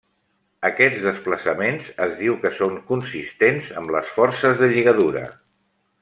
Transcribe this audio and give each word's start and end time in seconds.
Aquests 0.69 1.03
desplaçaments 1.07 1.91
es 2.05 2.15
diu 2.23 2.39
que 2.45 2.51
són 2.61 2.75
consistents 2.89 3.67
amb 3.83 3.93
les 3.97 4.13
forces 4.17 4.57
de 4.63 4.71
lligadura. 4.77 5.23